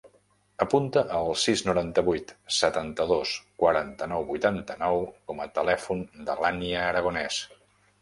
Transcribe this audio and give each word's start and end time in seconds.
Apunta 0.65 1.03
el 1.17 1.29
sis, 1.41 1.61
noranta-vuit, 1.67 2.33
setanta-dos, 2.61 3.35
quaranta-nou, 3.65 4.27
vuitanta-nou 4.33 5.07
com 5.31 5.47
a 5.47 5.51
telèfon 5.63 6.07
de 6.19 6.41
l'Ànnia 6.45 6.85
Aragones. 6.91 7.45